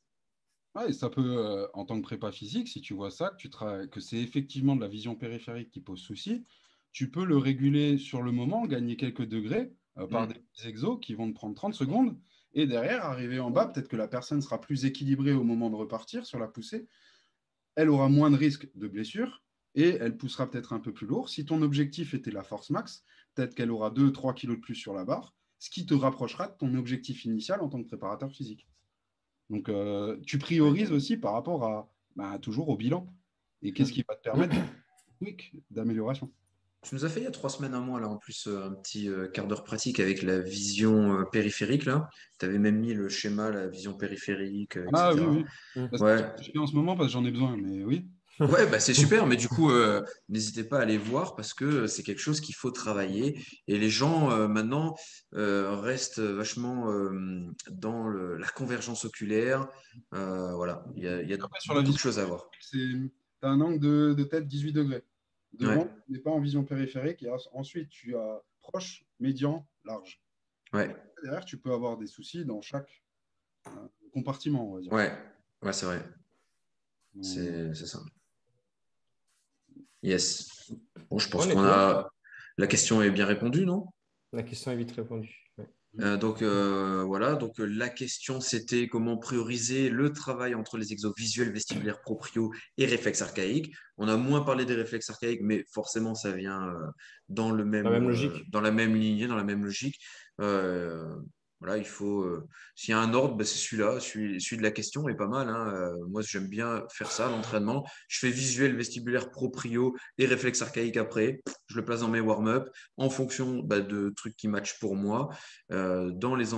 et 0.86 0.92
ça 0.94 1.10
peut, 1.10 1.36
euh, 1.36 1.66
en 1.74 1.84
tant 1.84 1.96
que 1.96 2.02
prépa 2.02 2.32
physique, 2.32 2.68
si 2.68 2.80
tu 2.80 2.94
vois 2.94 3.10
ça, 3.10 3.30
que, 3.30 3.48
tu 3.48 3.88
que 3.90 4.00
c'est 4.00 4.16
effectivement 4.16 4.74
de 4.74 4.80
la 4.80 4.88
vision 4.88 5.14
périphérique 5.14 5.70
qui 5.70 5.80
pose 5.80 6.00
souci, 6.00 6.44
tu 6.92 7.10
peux 7.10 7.26
le 7.26 7.36
réguler 7.36 7.98
sur 7.98 8.22
le 8.22 8.32
moment, 8.32 8.66
gagner 8.66 8.96
quelques 8.96 9.26
degrés, 9.26 9.70
euh, 9.98 10.06
par 10.06 10.26
mm. 10.26 10.32
des 10.32 10.68
exos 10.68 10.98
qui 11.00 11.14
vont 11.14 11.28
te 11.28 11.34
prendre 11.34 11.54
30 11.54 11.74
secondes. 11.74 12.18
Et 12.54 12.66
derrière, 12.66 13.04
arriver 13.04 13.40
en 13.40 13.50
bas, 13.50 13.66
peut-être 13.66 13.88
que 13.88 13.96
la 13.96 14.08
personne 14.08 14.40
sera 14.40 14.60
plus 14.60 14.84
équilibrée 14.84 15.32
au 15.32 15.44
moment 15.44 15.70
de 15.70 15.76
repartir 15.76 16.26
sur 16.26 16.38
la 16.38 16.48
poussée. 16.48 16.88
Elle 17.74 17.90
aura 17.90 18.08
moins 18.08 18.30
de 18.30 18.36
risques 18.36 18.68
de 18.74 18.88
blessure 18.88 19.42
et 19.74 19.90
elle 19.90 20.16
poussera 20.16 20.50
peut-être 20.50 20.72
un 20.72 20.80
peu 20.80 20.92
plus 20.92 21.06
lourd. 21.06 21.28
Si 21.28 21.44
ton 21.44 21.62
objectif 21.62 22.14
était 22.14 22.30
la 22.30 22.42
force 22.42 22.70
max, 22.70 23.04
peut-être 23.34 23.54
qu'elle 23.54 23.70
aura 23.70 23.90
2-3 23.90 24.34
kg 24.34 24.50
de 24.50 24.54
plus 24.56 24.74
sur 24.74 24.94
la 24.94 25.04
barre, 25.04 25.34
ce 25.58 25.70
qui 25.70 25.86
te 25.86 25.94
rapprochera 25.94 26.48
de 26.48 26.56
ton 26.56 26.74
objectif 26.74 27.24
initial 27.24 27.60
en 27.60 27.68
tant 27.68 27.82
que 27.82 27.86
préparateur 27.86 28.32
physique. 28.32 28.66
Donc, 29.50 29.68
euh, 29.68 30.18
tu 30.26 30.38
priorises 30.38 30.92
aussi 30.92 31.16
par 31.16 31.34
rapport 31.34 31.64
à 31.64 31.90
bah, 32.16 32.38
toujours 32.40 32.68
au 32.68 32.76
bilan. 32.76 33.06
Et 33.62 33.72
qu'est-ce 33.72 33.92
qui 33.92 34.04
va 34.08 34.16
te 34.16 34.22
permettre 34.22 34.56
d'amélioration? 35.70 36.32
Tu 36.82 36.94
nous 36.94 37.04
as 37.04 37.08
fait 37.08 37.20
il 37.20 37.24
y 37.24 37.26
a 37.26 37.32
trois 37.32 37.50
semaines, 37.50 37.74
un 37.74 37.80
mois, 37.80 38.00
là, 38.00 38.08
en 38.08 38.16
plus, 38.16 38.46
euh, 38.46 38.66
un 38.66 38.72
petit 38.72 39.08
euh, 39.08 39.26
quart 39.26 39.46
d'heure 39.46 39.64
pratique 39.64 39.98
avec 39.98 40.22
la 40.22 40.38
vision 40.38 41.18
euh, 41.18 41.24
périphérique. 41.24 41.84
Là. 41.84 42.08
Tu 42.38 42.46
avais 42.46 42.58
même 42.58 42.78
mis 42.78 42.94
le 42.94 43.08
schéma, 43.08 43.50
la 43.50 43.66
vision 43.66 43.94
périphérique. 43.94 44.76
Etc. 44.76 44.90
Ah 44.94 45.12
oui, 45.14 45.44
oui. 45.76 45.88
Ouais. 46.00 46.32
Je 46.40 46.52
fais 46.52 46.58
en 46.58 46.66
ce 46.66 46.74
moment 46.74 46.96
parce 46.96 47.08
que 47.08 47.12
j'en 47.14 47.24
ai 47.24 47.32
besoin, 47.32 47.56
mais 47.56 47.82
oui. 47.84 48.06
Ouais, 48.40 48.68
bah, 48.70 48.78
c'est 48.78 48.94
super, 48.94 49.26
mais 49.26 49.34
du 49.34 49.48
coup, 49.48 49.68
n'hésitez 50.28 50.62
pas 50.62 50.78
à 50.78 50.82
aller 50.82 50.96
voir 50.96 51.34
parce 51.34 51.54
que 51.54 51.88
c'est 51.88 52.04
quelque 52.04 52.20
chose 52.20 52.40
qu'il 52.40 52.54
faut 52.54 52.70
travailler. 52.70 53.36
Et 53.66 53.76
les 53.78 53.90
gens, 53.90 54.46
maintenant, 54.46 54.94
restent 55.32 56.20
vachement 56.20 56.86
dans 57.68 58.08
la 58.08 58.46
convergence 58.54 59.04
oculaire. 59.04 59.66
voilà, 60.12 60.84
il 60.94 61.02
y 61.02 61.08
a, 61.08 61.20
y 61.20 61.34
a 61.34 61.36
beaucoup 61.36 61.82
de 61.82 61.98
choses 61.98 62.20
à 62.20 62.26
voir. 62.26 62.48
Tu 62.70 63.10
as 63.42 63.48
un 63.48 63.60
angle 63.60 63.80
de, 63.80 64.14
de 64.16 64.22
tête 64.22 64.46
18 64.46 64.72
degrés. 64.72 65.02
Devant, 65.54 65.88
tu 66.06 66.12
n'es 66.12 66.18
pas 66.18 66.30
en 66.30 66.40
vision 66.40 66.64
périphérique. 66.64 67.22
Et 67.22 67.30
ensuite, 67.52 67.88
tu 67.88 68.16
as 68.16 68.42
proche, 68.60 69.04
médian, 69.18 69.66
large. 69.84 70.20
Ouais. 70.72 70.94
Derrière, 71.22 71.44
tu 71.44 71.58
peux 71.58 71.72
avoir 71.72 71.96
des 71.96 72.06
soucis 72.06 72.44
dans 72.44 72.60
chaque 72.60 73.02
euh, 73.66 73.70
compartiment, 74.12 74.70
on 74.70 74.74
va 74.74 74.80
dire. 74.80 74.92
Ouais, 74.92 75.12
ouais 75.62 75.72
c'est 75.72 75.86
vrai. 75.86 76.02
C'est 77.22 77.74
ça. 77.74 78.00
Yes. 80.02 80.72
Bon, 81.10 81.18
je 81.18 81.28
pense 81.28 81.46
qu'on 81.46 81.64
a. 81.64 82.08
La 82.56 82.66
question 82.66 83.02
est 83.02 83.10
bien 83.10 83.26
répondue, 83.26 83.64
non? 83.64 83.86
La 84.32 84.42
question 84.42 84.72
est 84.72 84.76
vite 84.76 84.92
répondue. 84.92 85.52
Euh, 86.00 86.16
donc 86.16 86.42
euh, 86.42 87.02
voilà, 87.04 87.34
donc 87.34 87.58
euh, 87.58 87.64
la 87.64 87.88
question 87.88 88.40
c'était 88.40 88.86
comment 88.86 89.16
prioriser 89.16 89.90
le 89.90 90.12
travail 90.12 90.54
entre 90.54 90.78
les 90.78 90.92
exos 90.92 91.12
visuels, 91.16 91.50
vestibulaires, 91.50 92.00
proprios 92.00 92.52
et 92.76 92.86
réflexes 92.86 93.22
archaïques. 93.22 93.74
On 93.96 94.06
a 94.06 94.16
moins 94.16 94.42
parlé 94.42 94.64
des 94.64 94.74
réflexes 94.74 95.10
archaïques, 95.10 95.40
mais 95.42 95.64
forcément 95.72 96.14
ça 96.14 96.32
vient 96.32 96.72
dans 97.28 97.50
le 97.50 97.64
même, 97.64 97.84
dans 98.50 98.60
la 98.60 98.70
même 98.70 98.94
lignée, 98.94 99.26
dans 99.26 99.36
la 99.36 99.44
même 99.44 99.64
logique. 99.64 99.98
Voilà, 101.60 101.76
il 101.76 101.84
faut. 101.84 102.22
Euh, 102.22 102.46
s'il 102.76 102.92
y 102.92 102.94
a 102.94 103.00
un 103.00 103.14
ordre, 103.14 103.34
ben, 103.34 103.44
c'est 103.44 103.58
celui-là. 103.58 103.98
Celui, 103.98 104.40
celui, 104.40 104.58
de 104.58 104.62
la 104.62 104.70
question 104.70 105.08
est 105.08 105.16
pas 105.16 105.26
mal. 105.26 105.48
Hein. 105.48 105.72
Euh, 105.74 106.06
moi, 106.08 106.22
j'aime 106.22 106.46
bien 106.46 106.84
faire 106.90 107.10
ça, 107.10 107.28
l'entraînement. 107.28 107.84
Je 108.06 108.20
fais 108.20 108.30
visuel, 108.30 108.76
vestibulaire, 108.76 109.30
proprio 109.30 109.96
et 110.18 110.26
réflexe 110.26 110.62
archaïque 110.62 110.96
après. 110.96 111.42
Je 111.66 111.76
le 111.76 111.84
place 111.84 112.00
dans 112.00 112.08
mes 112.08 112.20
warm-up 112.20 112.68
en 112.96 113.10
fonction 113.10 113.58
ben, 113.60 113.84
de 113.84 114.10
trucs 114.10 114.36
qui 114.36 114.46
matchent 114.46 114.78
pour 114.78 114.94
moi. 114.94 115.30
Euh, 115.72 116.12
dans 116.12 116.36
les 116.36 116.50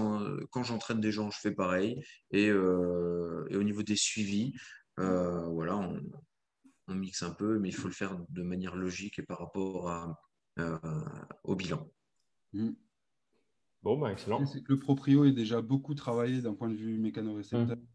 Quand 0.51 0.65
j'entraîne 0.65 1.01
des 1.01 1.13
gens, 1.13 1.31
je 1.31 1.39
fais 1.41 1.53
pareil. 1.53 2.03
Et, 2.31 2.53
au 2.53 3.63
niveau 3.63 3.83
des 3.83 3.97
suivis, 3.97 4.55
voilà, 4.97 5.77
on, 5.77 6.01
mixe 6.95 7.23
un 7.23 7.31
peu, 7.31 7.59
mais 7.59 7.69
il 7.69 7.75
faut 7.75 7.89
le 7.89 7.95
faire 7.95 8.19
de 8.31 8.43
manière 8.43 8.75
logique 8.75 9.19
et 9.19 9.23
par 9.23 9.39
rapport 9.39 10.17
au 11.45 11.55
bilan. 11.55 11.89
Mmh. 12.53 12.71
Bon, 13.83 13.99
bah, 13.99 14.13
excellent. 14.13 14.43
le 14.69 14.79
proprio 14.79 15.25
est 15.25 15.33
déjà 15.33 15.63
beaucoup 15.63 15.95
travaillé 15.95 16.43
d'un 16.43 16.55
point 16.55 16.69
de 16.69 16.75
vue 16.75 16.99
mécanorécepteur. 16.99 17.77
Mmh. 17.77 17.87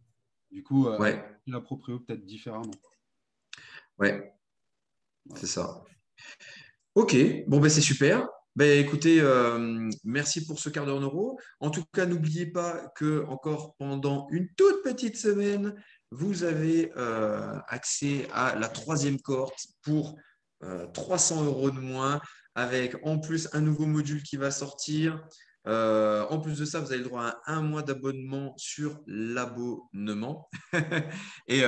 Du 0.52 0.64
coup, 0.64 0.88
euh, 0.88 1.18
la 1.48 1.62
proprio 1.62 2.00
peut-être 2.00 2.26
différemment. 2.26 2.72
Ouais, 4.00 4.34
c'est 5.36 5.48
ça. 5.48 5.84
Ok, 6.96 7.16
bon, 7.48 7.60
ben 7.60 7.70
c'est 7.70 7.82
super. 7.82 8.28
Ben, 8.56 8.80
écoutez, 8.80 9.20
euh, 9.20 9.90
merci 10.06 10.46
pour 10.46 10.60
ce 10.60 10.70
quart 10.70 10.86
d'heure 10.86 11.02
euro. 11.02 11.38
En 11.60 11.70
tout 11.70 11.84
cas, 11.94 12.06
n'oubliez 12.06 12.46
pas 12.46 12.88
que 12.96 13.26
encore 13.26 13.76
pendant 13.76 14.28
une 14.32 14.48
toute 14.56 14.82
petite 14.82 15.18
semaine, 15.18 15.76
vous 16.12 16.44
avez 16.44 16.92
euh, 16.96 17.60
accès 17.68 18.28
à 18.32 18.56
la 18.56 18.70
troisième 18.70 19.20
cohorte 19.20 19.68
pour 19.82 20.16
300 20.94 21.44
euros 21.44 21.70
de 21.70 21.80
moins, 21.80 22.20
avec 22.56 22.96
en 23.06 23.20
plus 23.20 23.50
un 23.54 23.62
nouveau 23.62 23.86
module 23.86 24.24
qui 24.24 24.38
va 24.38 24.50
sortir. 24.50 25.22
En 25.66 26.40
plus 26.40 26.60
de 26.60 26.66
ça, 26.66 26.80
vous 26.80 26.92
avez 26.92 27.00
le 27.00 27.06
droit 27.06 27.24
à 27.24 27.54
un 27.54 27.62
mois 27.62 27.82
d'abonnement 27.82 28.54
sur 28.58 29.00
l'abonnement. 29.08 30.50
et, 31.48 31.62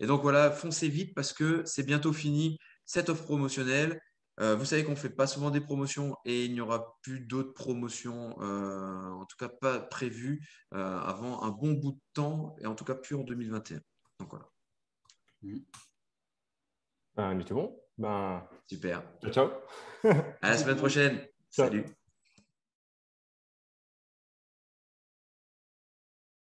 et 0.00 0.06
donc 0.06 0.22
voilà, 0.22 0.50
foncez 0.50 0.88
vite 0.88 1.14
parce 1.14 1.32
que 1.32 1.62
c'est 1.64 1.84
bientôt 1.84 2.12
fini 2.12 2.58
cette 2.84 3.08
offre 3.08 3.24
promotionnelle. 3.24 4.00
Euh, 4.40 4.54
vous 4.54 4.64
savez 4.64 4.84
qu'on 4.84 4.92
ne 4.92 4.96
fait 4.96 5.10
pas 5.10 5.26
souvent 5.26 5.50
des 5.50 5.60
promotions 5.60 6.16
et 6.24 6.44
il 6.44 6.52
n'y 6.52 6.60
aura 6.60 6.96
plus 7.02 7.20
d'autres 7.20 7.52
promotions, 7.54 8.36
euh, 8.40 9.10
en 9.10 9.24
tout 9.24 9.36
cas 9.36 9.48
pas 9.48 9.80
prévues 9.80 10.46
euh, 10.74 10.98
avant 11.00 11.42
un 11.42 11.50
bon 11.50 11.72
bout 11.72 11.92
de 11.92 12.00
temps 12.14 12.54
et 12.60 12.66
en 12.66 12.76
tout 12.76 12.84
cas 12.84 12.94
plus 12.94 13.16
en 13.16 13.24
2021. 13.24 13.80
Donc 14.20 14.30
voilà. 14.30 14.48
Mm. 15.42 15.58
Ben, 17.16 17.44
bon. 17.50 17.80
Ben... 17.96 18.48
Super. 18.68 19.02
Ciao, 19.22 19.32
ciao. 19.32 19.50
à 20.40 20.50
la 20.50 20.56
semaine 20.56 20.76
prochaine. 20.76 21.26
Salut. 21.50 21.84